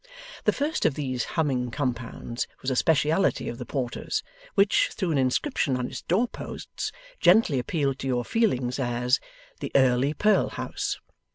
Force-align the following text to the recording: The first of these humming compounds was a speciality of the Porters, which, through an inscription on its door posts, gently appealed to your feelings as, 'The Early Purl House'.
The 0.45 0.51
first 0.51 0.83
of 0.87 0.95
these 0.95 1.23
humming 1.37 1.69
compounds 1.69 2.47
was 2.63 2.71
a 2.71 2.75
speciality 2.75 3.47
of 3.47 3.59
the 3.59 3.67
Porters, 3.67 4.23
which, 4.55 4.89
through 4.91 5.11
an 5.11 5.19
inscription 5.19 5.77
on 5.77 5.85
its 5.85 6.01
door 6.01 6.27
posts, 6.27 6.91
gently 7.19 7.59
appealed 7.59 7.99
to 7.99 8.07
your 8.07 8.25
feelings 8.25 8.79
as, 8.79 9.19
'The 9.59 9.71
Early 9.75 10.15
Purl 10.15 10.49
House'. 10.49 10.99